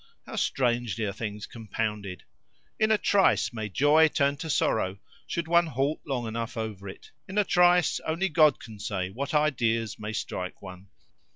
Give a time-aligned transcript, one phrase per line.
[0.25, 2.23] How strangely are things compounded!
[2.79, 7.11] In a trice may joy turn to sorrow, should one halt long enough over it:
[7.27, 10.87] in a trice only God can say what ideas may strike one.